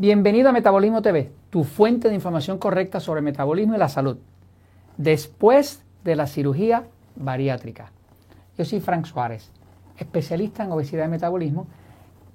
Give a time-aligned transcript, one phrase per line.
[0.00, 4.16] Bienvenido a Metabolismo TV, tu fuente de información correcta sobre metabolismo y la salud.
[4.96, 6.84] Después de la cirugía
[7.16, 7.92] bariátrica.
[8.56, 9.52] Yo soy Frank Suárez,
[9.98, 11.66] especialista en obesidad y metabolismo.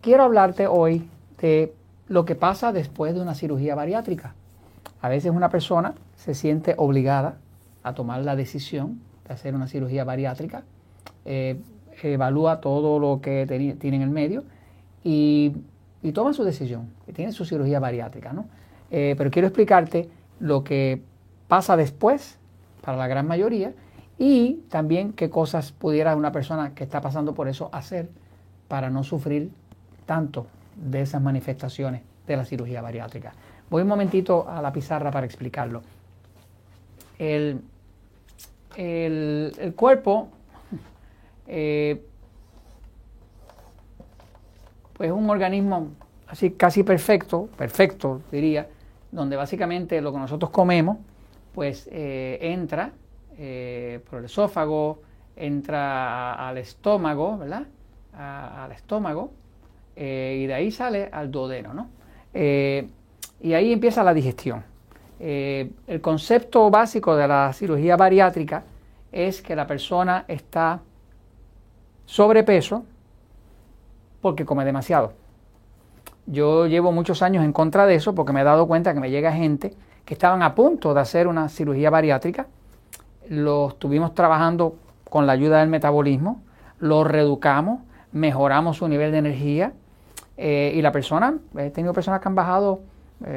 [0.01, 1.09] Quiero hablarte hoy
[1.41, 1.73] de
[2.07, 4.35] lo que pasa después de una cirugía bariátrica.
[5.01, 7.39] A veces una persona se siente obligada
[7.81, 10.65] a tomar la decisión de hacer una cirugía bariátrica,
[11.25, 11.59] eh,
[12.03, 13.47] evalúa todo lo que
[13.79, 14.43] tiene en el medio
[15.03, 15.55] y
[16.05, 18.45] y toma su decisión, que tiene su cirugía bariátrica, ¿no?
[18.91, 20.07] Eh, pero quiero explicarte
[20.39, 21.01] lo que
[21.47, 22.37] pasa después
[22.81, 23.73] para la gran mayoría
[24.19, 28.07] y también qué cosas pudiera una persona que está pasando por eso hacer
[28.67, 29.49] para no sufrir
[30.05, 33.33] tanto de esas manifestaciones de la cirugía bariátrica.
[33.71, 35.81] Voy un momentito a la pizarra para explicarlo.
[37.17, 37.63] El,
[39.75, 40.27] cuerpo
[41.47, 41.99] eh,
[44.95, 45.89] pues es un organismo
[46.27, 48.67] así casi perfecto, perfecto diría,
[49.11, 50.97] donde básicamente lo que nosotros comemos,
[51.53, 52.91] pues eh, entra
[53.37, 55.01] eh, por el esófago,
[55.35, 57.63] entra al estómago, ¿verdad?
[58.13, 59.31] al estómago,
[59.95, 61.89] eh, y de ahí sale al duodeno, ¿no?
[62.33, 64.63] y ahí empieza la digestión.
[65.19, 68.63] el concepto básico de la cirugía bariátrica
[69.11, 70.81] es que la persona está
[72.05, 72.85] sobrepeso,
[74.25, 75.13] porque come demasiado.
[76.25, 79.11] Yo llevo muchos años en contra de eso porque me he dado cuenta que me
[79.11, 82.47] llega gente que estaban a punto de hacer una cirugía bariátrica,
[83.29, 84.77] lo estuvimos trabajando
[85.11, 86.41] con la ayuda del metabolismo,
[86.79, 87.81] lo reeducamos,
[88.13, 89.73] mejoramos su nivel de energía
[90.37, 92.79] eh, y la persona, he tenido personas que han bajado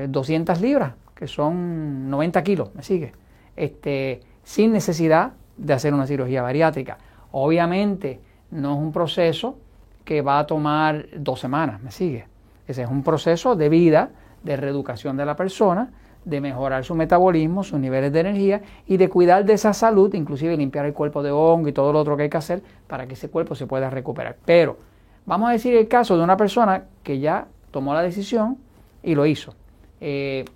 [0.09, 3.13] 200 eh, libras, que son 90 kilos, me sigue,
[3.57, 6.97] este, sin necesidad de hacer una cirugía bariátrica.
[7.31, 9.59] Obviamente no es un proceso
[10.09, 12.25] que va a tomar dos semanas, ¿me sigue?
[12.67, 14.09] Ese es un proceso de vida,
[14.43, 15.91] de reeducación de la persona,
[16.25, 20.57] de mejorar su metabolismo, sus niveles de energía y de cuidar de esa salud, inclusive
[20.57, 23.13] limpiar el cuerpo de hongo y todo lo otro que hay que hacer para que
[23.13, 24.39] ese cuerpo se pueda recuperar.
[24.47, 24.79] Pero
[25.27, 28.57] vamos a decir el caso de una persona que ya tomó la decisión
[29.03, 29.53] y lo hizo.
[30.01, 30.47] Eh,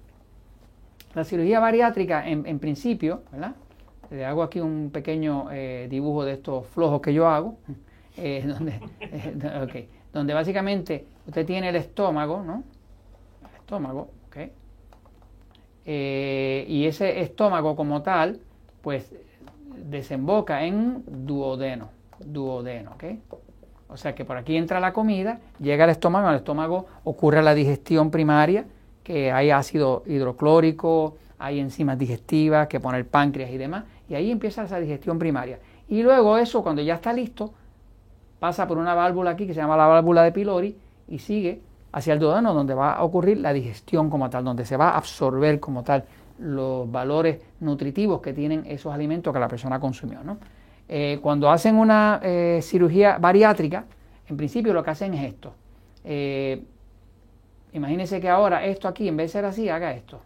[1.12, 3.54] la cirugía bariátrica, en, principio, ¿verdad?
[4.10, 7.58] Le hago aquí un pequeño eh, dibujo de estos flojos que yo hago.
[8.16, 12.62] Eh, donde, eh, donde básicamente usted tiene el estómago, ¿no?
[13.42, 14.36] El estómago, ¿ok?
[15.84, 18.40] Eh, y ese estómago como tal,
[18.82, 19.12] pues
[19.76, 23.04] desemboca en duodeno, duodeno, ¿ok?
[23.88, 27.54] O sea que por aquí entra la comida, llega al estómago, al estómago ocurre la
[27.54, 28.64] digestión primaria,
[29.02, 34.30] que hay ácido hidroclórico, hay enzimas digestivas que pone el páncreas y demás, y ahí
[34.30, 35.58] empieza esa digestión primaria.
[35.88, 37.52] Y luego eso, cuando ya está listo,
[38.42, 40.76] pasa por una válvula aquí que se llama la válvula de Pylori
[41.06, 41.60] y sigue
[41.92, 44.96] hacia el duodeno donde va a ocurrir la digestión como tal, donde se va a
[44.96, 46.02] absorber como tal
[46.40, 50.18] los valores nutritivos que tienen esos alimentos que la persona consumió.
[50.88, 53.84] Eh, cuando hacen una eh, cirugía bariátrica,
[54.26, 55.54] en principio lo que hacen es esto.
[56.02, 56.64] Eh,
[57.72, 60.20] imagínense que ahora esto aquí, en vez de ser así, haga esto.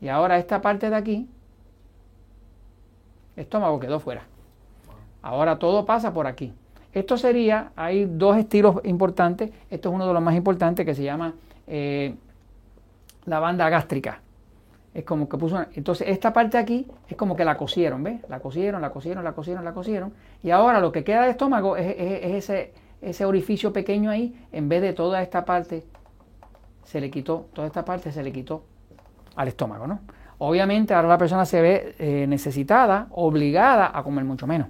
[0.00, 1.28] Y ahora esta parte de aquí,
[3.36, 4.26] estómago quedó fuera.
[5.26, 6.54] Ahora todo pasa por aquí.
[6.92, 9.50] Esto sería, hay dos estilos importantes.
[9.68, 11.34] Esto es uno de los más importantes que se llama
[11.66, 12.14] eh,
[13.24, 14.20] la banda gástrica.
[14.94, 15.66] Es como que puso.
[15.74, 18.20] entonces, esta parte aquí es como que la cosieron, ¿ves?
[18.28, 20.12] La cosieron, la cosieron, la cosieron, la cosieron.
[20.44, 22.48] Y ahora lo que queda de estómago es,
[23.02, 25.82] ese, orificio pequeño ahí, en vez de toda esta parte,
[26.84, 28.62] se le quitó, toda esta parte se le quitó
[29.34, 29.98] al estómago, ¿no?
[30.38, 34.68] Obviamente ahora la persona se ve eh, necesitada, obligada a comer mucho menos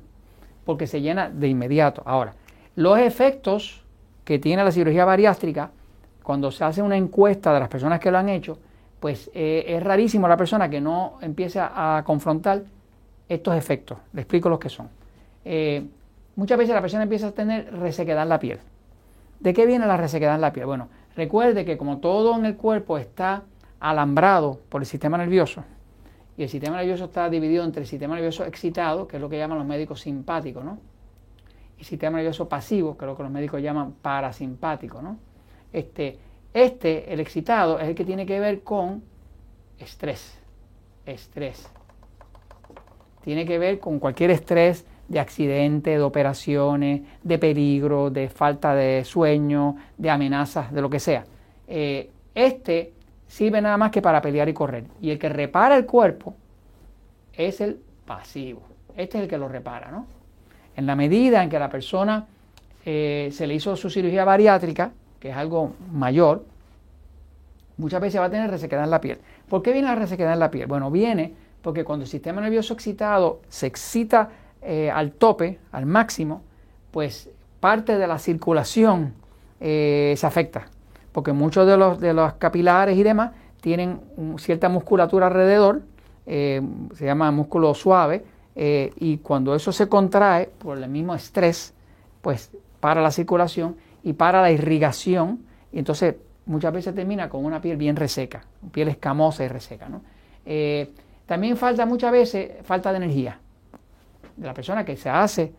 [0.67, 2.03] porque se llena de inmediato.
[2.05, 2.35] Ahora,
[2.75, 3.83] los efectos
[4.25, 5.71] que tiene la cirugía bariástrica,
[6.23, 8.59] cuando se hace una encuesta de las personas que lo han hecho,
[9.01, 12.65] pues eh, es rarísimo la persona que no empiece a, confrontar
[13.29, 13.99] estos efectos.
[14.13, 14.89] Le explico los que son.
[15.45, 15.87] Eh,
[16.35, 18.59] muchas veces la persona empieza a tener resequedad en la piel.
[19.39, 20.67] ¿De qué viene la resequedad en la piel?
[20.67, 23.45] Bueno, recuerde que como todo en el cuerpo está
[23.79, 25.63] alambrado por el sistema nervioso,
[26.37, 29.39] y el sistema nervioso está dividido entre el sistema nervioso excitado, que es lo que
[29.39, 30.79] llaman los médicos simpáticos, ¿no?
[31.77, 35.19] Y el sistema nervioso pasivo, que es lo que los médicos llaman parasimpático, ¿no?
[35.73, 36.19] Este,
[36.53, 39.03] este, el excitado, es el que tiene que ver con
[39.79, 40.39] estrés.
[41.07, 41.69] Estrés.
[43.23, 49.05] Tiene que ver con cualquier estrés de accidente, de operaciones, de peligro, de falta de
[49.05, 51.25] sueño, de amenazas, de lo que sea.
[51.67, 52.93] Eh, este
[53.27, 54.85] sirve nada más que para pelear y correr.
[55.01, 56.35] Y el que repara el cuerpo
[57.33, 58.63] es el pasivo.
[58.97, 60.07] Este es el que lo repara, ¿no?
[60.75, 62.27] En la medida en que la persona
[62.85, 66.45] eh, se le hizo su cirugía bariátrica, que es algo mayor,
[67.77, 69.19] muchas veces va a tener resequedad en la piel.
[69.49, 70.67] ¿Por qué viene la resequedad en la piel?
[70.67, 74.31] Bueno, viene porque cuando el sistema nervioso excitado se excita
[74.63, 76.43] eh, al tope, al máximo,
[76.91, 77.29] pues
[77.61, 79.15] parte de la circulación
[79.61, 80.69] eh, se afecta,
[81.17, 83.31] porque muchos de los, de los capilares y demás
[83.63, 84.03] tienen
[84.37, 85.81] cierta musculatura alrededor,
[86.27, 86.61] eh,
[86.95, 88.23] se llama músculo suave,
[88.55, 91.73] y cuando eso se contrae por el mismo estrés,
[92.21, 95.41] pues para la circulación y para la irrigación,
[95.73, 99.89] y entonces muchas veces termina con una piel bien reseca, piel escamosa y reseca.
[99.89, 100.03] ¿no?
[101.25, 103.41] también falta muchas veces falta de energía
[104.37, 105.51] de la persona que se hace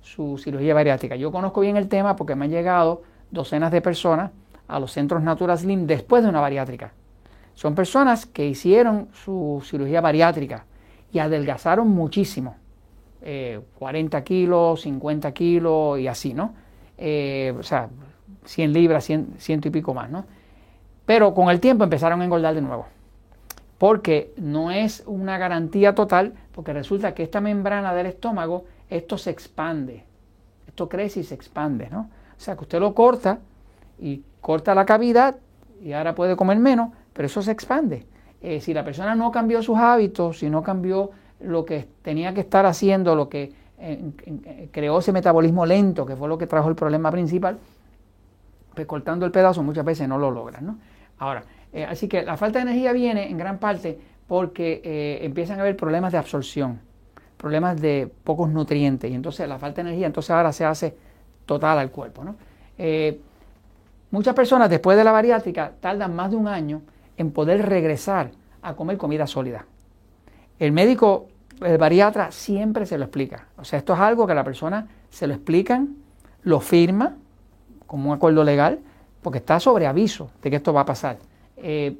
[0.00, 1.14] su cirugía bariátrica.
[1.14, 4.32] Yo conozco bien el tema porque me han llegado docenas de personas
[4.68, 6.92] a los centros Natura Slim después de una bariátrica.
[7.54, 10.64] Son personas que hicieron su cirugía bariátrica
[11.12, 12.56] y adelgazaron muchísimo.
[13.20, 16.54] 40 eh, kilos, 50 kilos y así, ¿no?
[16.98, 17.88] Eh, o sea,
[18.44, 20.26] 100 libras, 100, ciento y pico más, ¿no?
[21.06, 22.86] Pero con el tiempo empezaron a engordar de nuevo
[23.78, 29.30] porque no es una garantía total, porque resulta que esta membrana del estómago, esto se
[29.30, 30.04] expande,
[30.66, 32.08] esto crece y se expande, ¿no?
[32.36, 33.40] O sea, que usted lo corta
[33.98, 35.36] y corta la cavidad
[35.82, 38.06] y ahora puede comer menos, pero eso se expande.
[38.40, 41.10] Eh, si la persona no cambió sus hábitos, si no cambió
[41.40, 46.28] lo que tenía que estar haciendo, lo que eh, creó ese metabolismo lento, que fue
[46.28, 47.58] lo que trajo el problema principal,
[48.74, 50.78] pues cortando el pedazo muchas veces no lo logran, ¿no?
[51.18, 55.58] Ahora, eh, así que la falta de energía viene en gran parte porque eh, empiezan
[55.58, 56.80] a haber problemas de absorción,
[57.36, 60.96] problemas de pocos nutrientes, y entonces la falta de energía, entonces ahora se hace
[61.46, 62.24] total al cuerpo.
[62.78, 63.20] Eh,
[64.14, 66.82] muchas personas después de la bariátrica tardan más de un año
[67.16, 68.30] en poder regresar
[68.62, 69.66] a comer comida sólida.
[70.60, 71.26] El médico,
[71.60, 73.48] el bariatra, siempre se lo explica.
[73.58, 75.96] O sea, esto es algo que la persona se lo explican,
[76.44, 77.16] lo firma
[77.88, 78.78] como un acuerdo legal,
[79.20, 81.18] porque está sobre aviso de que esto va a pasar.
[81.56, 81.98] Eh,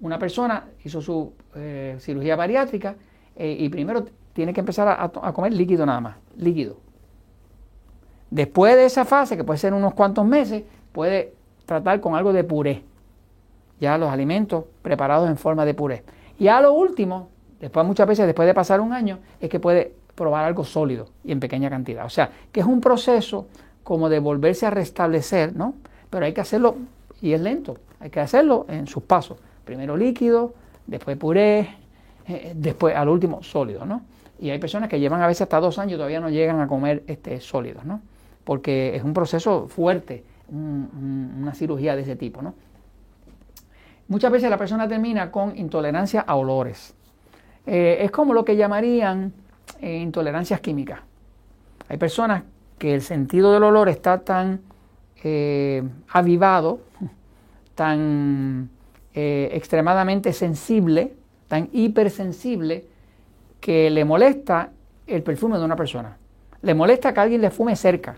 [0.00, 2.94] una persona hizo su eh, cirugía bariátrica
[3.34, 6.78] eh, y primero tiene que empezar a, comer líquido nada más, líquido.
[8.30, 10.64] Después de esa fase, que puede ser unos cuantos meses,
[10.96, 11.34] puede
[11.66, 12.82] tratar con algo de puré.
[13.78, 16.02] Ya los alimentos preparados en forma de puré.
[16.38, 17.28] Y a lo último,
[17.60, 21.32] después muchas veces después de pasar un año, es que puede probar algo sólido y
[21.32, 22.06] en pequeña cantidad.
[22.06, 23.46] O sea, que es un proceso
[23.84, 25.74] como de volverse a restablecer, ¿no?
[26.08, 26.76] Pero hay que hacerlo
[27.20, 27.76] y es lento.
[28.00, 29.36] Hay que hacerlo en sus pasos.
[29.66, 30.54] Primero líquido,
[30.86, 31.76] después puré,
[32.26, 34.00] eh, después al último sólido, ¿no?
[34.40, 36.66] Y hay personas que llevan a veces hasta dos años y todavía no llegan a
[36.66, 38.00] comer este, sólidos, ¿no?
[38.44, 42.54] Porque es un proceso fuerte, una cirugía de ese tipo, ¿no?
[44.08, 46.94] Muchas veces la persona termina con intolerancia a olores.
[47.66, 49.32] Eh, es como lo que llamarían
[49.80, 51.00] eh, intolerancias químicas.
[51.88, 52.44] Hay personas
[52.78, 54.60] que el sentido del olor está tan
[56.12, 56.78] avivado
[57.76, 58.70] tan
[59.14, 61.12] eh, extremadamente sensible,
[61.46, 62.84] tan hipersensible,
[63.60, 64.70] que le molesta
[65.06, 66.16] el perfume de una persona.
[66.62, 68.16] Le molesta que alguien le fume cerca.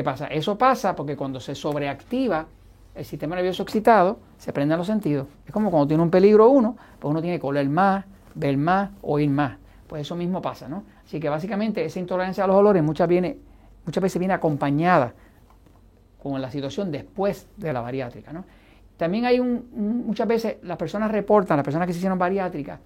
[0.00, 0.28] ¿Qué pasa?
[0.28, 2.46] Eso pasa porque cuando se sobreactiva
[2.94, 5.26] el sistema nervioso excitado, se prenden los sentidos.
[5.44, 8.92] Es como cuando tiene un peligro uno, pues uno tiene que oler más, ver más,
[9.02, 9.58] oír más.
[9.86, 10.84] Pues eso mismo pasa, ¿no?
[11.04, 13.36] Así que básicamente esa intolerancia a los olores muchas, viene,
[13.84, 15.12] muchas veces viene acompañada
[16.22, 18.32] con la situación después de la bariátrica.
[18.32, 18.46] ¿no?
[18.96, 19.68] También hay un,
[20.06, 22.80] muchas veces las personas reportan, las personas que se hicieron bariátrica,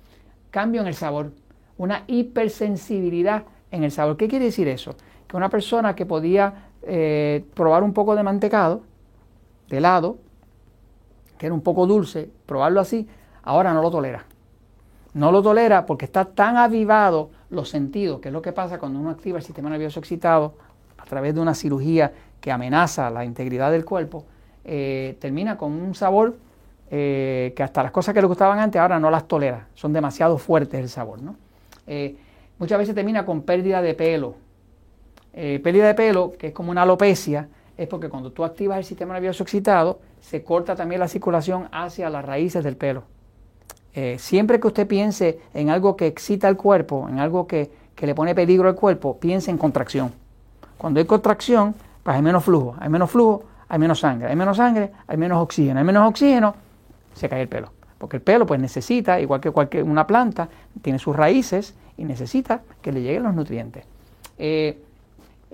[0.50, 1.31] cambio en el sabor,
[1.79, 4.17] una hipersensibilidad en el sabor.
[4.17, 4.97] ¿Qué quiere decir eso?
[5.29, 8.83] Que una persona que podía eh, probar un poco de mantecado,
[9.69, 10.19] de helado,
[11.38, 13.09] que era un poco dulce, probarlo así,
[13.43, 14.25] ahora no lo tolera.
[15.14, 18.99] No lo tolera porque está tan avivado los sentidos, que es lo que pasa cuando
[18.99, 20.55] uno activa el sistema nervioso excitado
[20.99, 24.25] a través de una cirugía que amenaza la integridad del cuerpo,
[24.64, 26.37] eh, termina con un sabor
[26.91, 30.37] eh, que hasta las cosas que le gustaban antes ahora no las tolera, son demasiado
[30.38, 31.23] fuertes el sabor.
[31.23, 31.37] ¿no?
[32.59, 34.44] Muchas veces termina con pérdida de pelo.
[35.35, 39.14] Pérdida de pelo, que es como una alopecia, es porque cuando tú activas el sistema
[39.14, 43.03] nervioso excitado, se corta también la circulación hacia las raíces del pelo.
[44.19, 48.14] siempre que usted piense en algo que excita el cuerpo, en algo que, que le
[48.14, 50.12] pone peligro al cuerpo, piense en contracción.
[50.79, 54.57] Cuando hay contracción, pues hay menos flujo, hay menos flujo, hay menos sangre, hay menos
[54.57, 56.55] sangre, hay menos oxígeno, hay menos oxígeno,
[57.14, 57.73] se cae el pelo.
[57.99, 60.49] Porque el pelo pues necesita, igual que cualquier una planta,
[60.83, 63.85] tiene sus raíces y necesita que le lleguen los nutrientes.
[64.37, 64.83] Eh,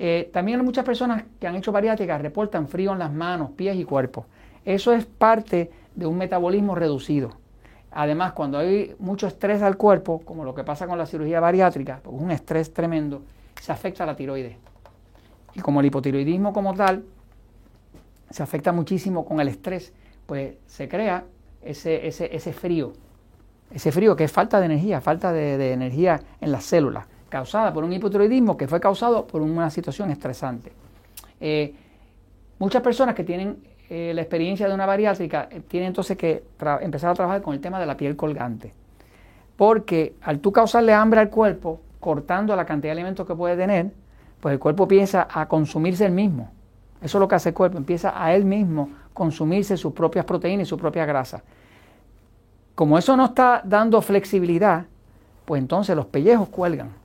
[0.02, 3.84] eh, también muchas personas que han hecho bariátricas reportan frío en las manos, pies y
[3.84, 4.24] cuerpo.
[4.64, 7.32] Eso es parte de un metabolismo reducido.
[7.90, 12.00] Además, cuando hay mucho estrés al cuerpo, como lo que pasa con la cirugía bariátrica,
[12.06, 13.20] un estrés tremendo,
[13.60, 14.56] se afecta a la tiroides.
[15.54, 17.04] Y como el hipotiroidismo como tal
[18.30, 19.92] se afecta muchísimo con el estrés,
[20.24, 21.24] pues se crea
[21.60, 22.94] ese, frío,
[23.70, 27.84] ese frío que es falta de energía, falta de, energía en las células, causada por
[27.84, 30.72] un hipotiroidismo que fue causado por una situación estresante.
[31.40, 31.74] Eh,
[32.58, 33.56] muchas personas que tienen
[33.88, 36.44] eh, la experiencia de una bariátrica eh, tienen entonces que
[36.82, 38.74] empezar a trabajar con el tema de la piel colgante.
[39.56, 43.90] Porque al tú causarle hambre al cuerpo, cortando la cantidad de alimentos que puede tener,
[44.40, 46.50] pues el cuerpo empieza a consumirse el mismo.
[47.02, 50.66] Eso es lo que hace el cuerpo, empieza a él mismo consumirse sus propias proteínas
[50.66, 51.42] y su propia grasa.
[52.74, 54.86] Como eso no está dando flexibilidad,
[55.44, 56.99] pues entonces los pellejos cuelgan.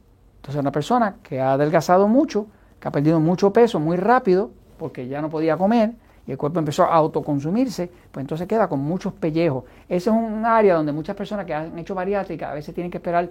[0.45, 2.45] Entonces una persona que ha adelgazado mucho,
[2.79, 5.93] que ha perdido mucho peso muy rápido, porque ya no podía comer,
[6.27, 9.63] y el cuerpo empezó a autoconsumirse, pues entonces queda con muchos pellejos.
[9.89, 12.97] Ese es un área donde muchas personas que han hecho bariátrica a veces tienen que
[12.97, 13.27] esperar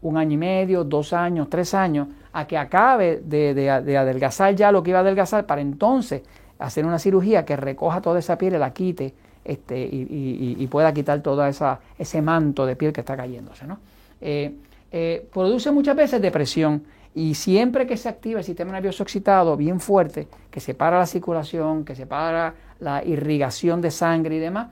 [0.00, 4.80] un año y medio, dos años, tres años, a que acabe de, adelgazar ya lo
[4.84, 6.22] que iba a adelgazar para entonces
[6.60, 9.12] hacer una cirugía que recoja toda esa piel y la quite
[9.44, 13.66] este, y, pueda quitar todo ese manto de piel que está cayéndose.
[13.66, 13.80] ¿no?
[14.20, 14.54] Eh,
[14.92, 19.80] eh, produce muchas veces depresión y siempre que se activa el sistema nervioso excitado bien
[19.80, 24.68] fuerte, que se para la circulación, que se para la irrigación de sangre y demás,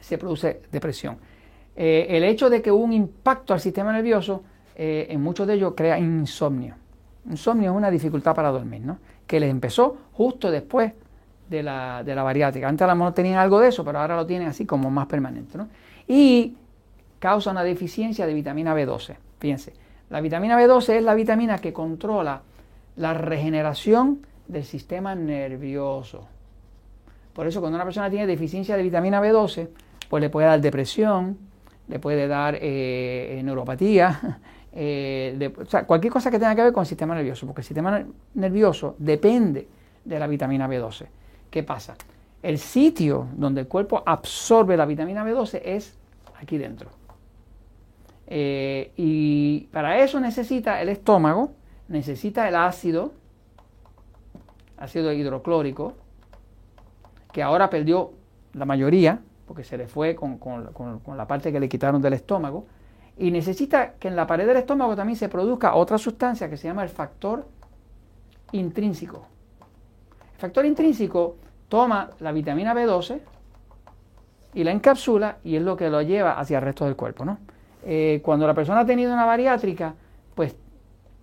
[0.00, 1.16] se produce depresión.
[1.76, 4.42] Eh, el hecho de que hubo un impacto al sistema nervioso,
[4.76, 6.74] en muchos de ellos crea insomnio.
[7.30, 8.98] Insomnio es una dificultad para dormir, ¿no?
[9.26, 10.92] que les empezó justo después
[11.48, 12.68] de la, de la bariátrica.
[12.68, 15.06] Antes a lo mejor tenían algo de eso, pero ahora lo tienen así como más
[15.06, 15.56] permanente.
[15.58, 15.68] ¿no?
[16.06, 16.56] Y
[17.24, 19.16] causa una deficiencia de vitamina B12.
[19.38, 19.72] Fíjense,
[20.10, 22.42] la vitamina B12 es la vitamina que controla
[22.96, 26.26] la regeneración del sistema nervioso.
[27.32, 29.68] Por eso cuando una persona tiene deficiencia de vitamina B12,
[30.10, 31.38] pues le puede dar depresión,
[31.88, 34.40] le puede dar eh, neuropatía,
[34.74, 37.66] eh, o sea, cualquier cosa que tenga que ver con el sistema nervioso, porque el
[37.66, 38.04] sistema
[38.34, 39.66] nervioso depende
[40.04, 41.06] de la vitamina B12.
[41.50, 41.94] ¿Qué pasa?
[42.42, 45.96] El sitio donde el cuerpo absorbe la vitamina B12 es
[46.38, 47.03] aquí dentro.
[48.26, 51.52] Eh, y para eso necesita el estómago,
[51.88, 53.12] necesita el ácido,
[54.76, 55.94] ácido hidroclórico,
[57.32, 58.12] que ahora perdió
[58.52, 62.66] la mayoría, porque se le fue con, con la parte que le quitaron del estómago,
[63.16, 66.68] y necesita que en la pared del estómago también se produzca otra sustancia que se
[66.68, 67.46] llama el factor
[68.52, 69.26] intrínseco.
[70.34, 71.36] El factor intrínseco
[71.68, 73.20] toma la vitamina B12
[74.54, 77.24] y la encapsula y es lo que lo lleva hacia el resto del cuerpo.
[77.24, 77.38] ¿no?
[77.84, 79.94] Eh, cuando la persona ha tenido una bariátrica,
[80.34, 80.56] pues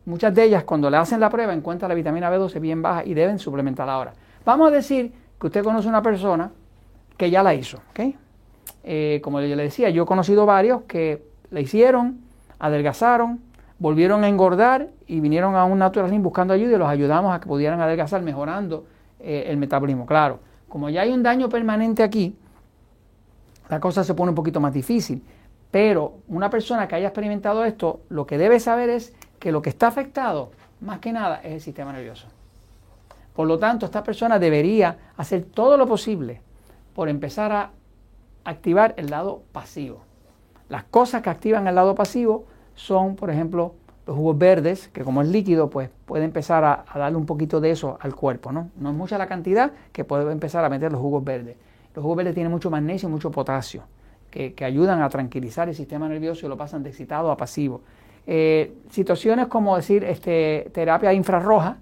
[0.06, 3.14] muchas de ellas cuando le hacen la prueba encuentran la vitamina B12 bien baja y
[3.14, 4.14] deben suplementarla ahora.
[4.46, 6.52] Vamos a decir que usted conoce una persona
[7.18, 7.80] que ya la hizo.
[7.92, 8.16] ¿okay?
[8.84, 12.20] Eh, como yo le decía, yo he conocido varios que la hicieron,
[12.60, 13.40] adelgazaron,
[13.80, 17.48] volvieron a engordar y vinieron a un naturalismo buscando ayuda y los ayudamos a que
[17.48, 18.86] pudieran adelgazar mejorando
[19.20, 20.06] eh, el metabolismo.
[20.06, 20.40] Claro,
[20.70, 22.36] como ya hay un daño permanente aquí,
[23.70, 25.24] la cosa se pone un poquito más difícil.
[25.72, 29.70] Pero una persona que haya experimentado esto, lo que debe saber es que lo que
[29.70, 30.52] está afectado,
[30.82, 32.28] más que nada, es el sistema nervioso.
[33.34, 36.42] Por lo tanto, esta persona debería hacer todo lo posible
[36.94, 37.72] por empezar a
[38.44, 40.02] activar el lado pasivo.
[40.68, 43.74] Las cosas que activan el lado pasivo son, por ejemplo,
[44.06, 47.72] los jugos verdes, que como es líquido, pues puede empezar a, darle un poquito de
[47.72, 48.70] eso al cuerpo, ¿no?
[48.76, 51.56] No es mucha la cantidad que puede empezar a meter los jugos verdes.
[51.96, 53.84] Los jugos verdes tienen mucho magnesio y mucho potasio,
[54.32, 57.82] que, ayudan a tranquilizar el sistema nervioso y lo pasan de excitado a pasivo.
[58.26, 61.78] Eh, situaciones como decir este, terapia infrarroja,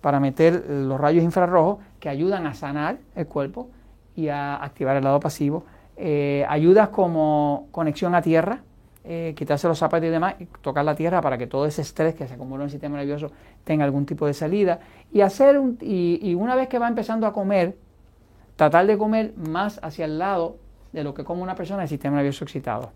[0.00, 3.70] para meter los rayos infrarrojos, que ayudan a sanar el cuerpo
[4.14, 5.64] y a activar el lado pasivo.
[5.96, 8.60] Eh, ayudas como conexión a tierra,
[9.04, 12.14] eh, quitarse los zapatos y demás, y tocar la tierra para que todo ese estrés
[12.14, 13.30] que se acumula en el sistema nervioso
[13.64, 14.80] tenga algún tipo de salida.
[15.12, 17.76] Y, hacer y, una vez que va empezando a comer,
[18.56, 20.56] tratar de comer más hacia el lado
[20.96, 22.90] de lo que come una persona del sistema nervioso excitado.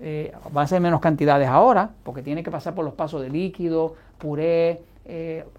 [0.00, 3.30] Eh, va a ser menos cantidades ahora, porque tiene que pasar por los pasos de
[3.30, 4.82] líquido, puré,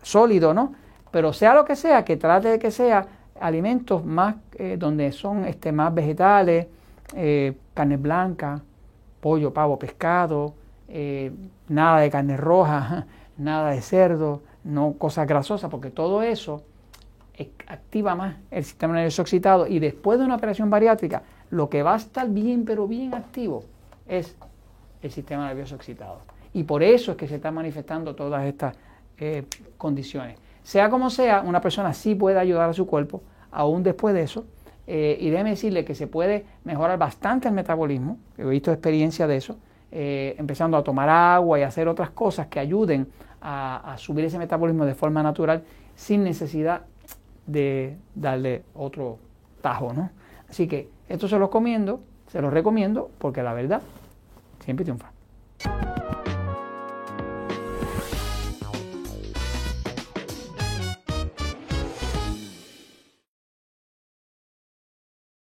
[0.03, 0.75] sólido, ¿no?
[1.11, 3.07] Pero sea lo que sea, que trate de que sea
[3.39, 6.67] alimentos más eh, donde son este, más vegetales,
[7.15, 8.61] eh, carne blanca,
[9.19, 10.53] pollo, pavo, pescado,
[10.87, 11.31] eh,
[11.67, 13.05] nada de carne roja,
[13.37, 16.63] nada de cerdo, no cosas grasosas, porque todo eso
[17.67, 21.93] activa más el sistema nervioso excitado y después de una operación bariátrica, lo que va
[21.93, 23.63] a estar bien, pero bien activo
[24.07, 24.35] es
[25.01, 26.19] el sistema nervioso excitado.
[26.53, 28.75] Y por eso es que se están manifestando todas estas
[29.77, 30.37] condiciones.
[30.63, 34.45] Sea como sea, una persona sí puede ayudar a su cuerpo, aún después de eso.
[34.87, 39.37] Eh, y déjeme decirle que se puede mejorar bastante el metabolismo, he visto experiencia de
[39.37, 39.57] eso,
[39.91, 43.07] eh, empezando a tomar agua y hacer otras cosas que ayuden
[43.41, 45.63] a, subir ese metabolismo de forma natural
[45.95, 46.81] sin necesidad
[47.45, 49.19] de darle otro
[49.61, 50.09] tajo, ¿no?
[50.49, 53.81] Así que esto se los recomiendo, se los recomiendo porque la verdad
[54.63, 55.11] siempre triunfa.